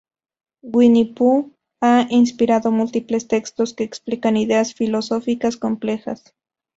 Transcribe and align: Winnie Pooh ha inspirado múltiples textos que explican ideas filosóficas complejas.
Winnie 0.63 1.13
Pooh 1.13 1.53
ha 1.79 2.07
inspirado 2.09 2.71
múltiples 2.71 3.27
textos 3.27 3.75
que 3.75 3.83
explican 3.83 4.35
ideas 4.35 4.73
filosóficas 4.73 5.57
complejas. 5.57 6.33